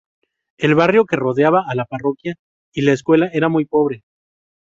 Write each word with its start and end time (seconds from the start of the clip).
El 0.57 0.73
barrio 0.73 1.05
que 1.05 1.15
rodeaba 1.15 1.63
a 1.67 1.75
la 1.75 1.85
parroquia 1.85 2.33
y 2.73 2.81
la 2.81 2.91
escuela 2.93 3.29
era 3.33 3.49
muy 3.49 3.65
pobre. 3.65 4.03